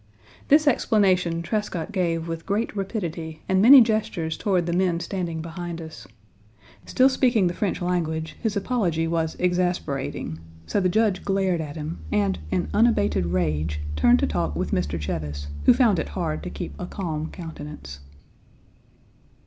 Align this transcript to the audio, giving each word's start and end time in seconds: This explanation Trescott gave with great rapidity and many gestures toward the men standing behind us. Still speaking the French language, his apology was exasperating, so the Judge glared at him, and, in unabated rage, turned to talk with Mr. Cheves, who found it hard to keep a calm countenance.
This 0.47 0.67
explanation 0.67 1.43
Trescott 1.43 1.91
gave 1.91 2.27
with 2.27 2.47
great 2.47 2.75
rapidity 2.75 3.43
and 3.47 3.61
many 3.61 3.81
gestures 3.81 4.35
toward 4.35 4.65
the 4.65 4.73
men 4.73 4.99
standing 4.99 5.43
behind 5.43 5.79
us. 5.79 6.07
Still 6.87 7.07
speaking 7.07 7.45
the 7.45 7.53
French 7.53 7.83
language, 7.83 8.35
his 8.41 8.57
apology 8.57 9.07
was 9.07 9.35
exasperating, 9.37 10.39
so 10.65 10.79
the 10.79 10.89
Judge 10.89 11.23
glared 11.23 11.61
at 11.61 11.75
him, 11.75 11.99
and, 12.11 12.39
in 12.49 12.67
unabated 12.73 13.27
rage, 13.27 13.79
turned 13.95 14.17
to 14.17 14.25
talk 14.25 14.55
with 14.55 14.71
Mr. 14.71 14.99
Cheves, 14.99 15.49
who 15.65 15.73
found 15.75 15.99
it 15.99 16.09
hard 16.17 16.41
to 16.41 16.49
keep 16.49 16.73
a 16.79 16.87
calm 16.87 17.29
countenance. 17.29 17.99